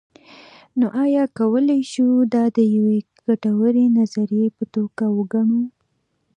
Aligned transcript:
نو 0.77 0.85
ایا 1.03 1.23
کولی 1.37 1.81
شو 1.91 2.07
دا 2.33 2.43
د 2.57 2.59
یوې 2.75 2.97
ګټورې 3.25 3.85
نظریې 3.97 4.47
په 4.57 4.63
توګه 4.75 5.03
وګڼو. 5.17 5.63